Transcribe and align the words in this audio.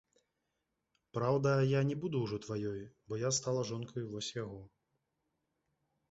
Праўда, 1.17 1.49
я 1.71 1.81
не 1.89 1.97
буду 2.05 2.21
ўжо 2.21 2.39
тваёю, 2.45 2.85
бо 3.13 3.19
я 3.23 3.29
стала 3.39 3.61
жонкаю 3.71 4.01
вось 4.15 4.31
яго. 4.43 4.57